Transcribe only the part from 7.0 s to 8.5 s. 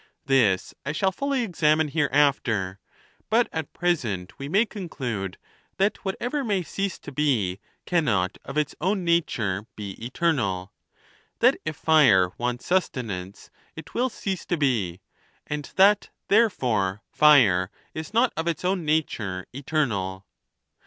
be cannot